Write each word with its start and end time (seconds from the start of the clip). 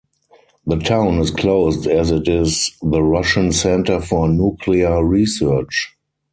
The 0.65 0.77
town 0.79 1.19
is 1.19 1.29
closed 1.29 1.85
as 1.85 2.09
it 2.09 2.27
is 2.27 2.71
the 2.81 3.03
Russian 3.03 3.51
center 3.51 4.01
for 4.01 4.27
nuclear 4.27 5.05
research. 5.05 5.95